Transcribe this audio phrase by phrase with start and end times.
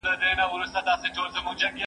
[0.05, 0.65] واښه راوړه!!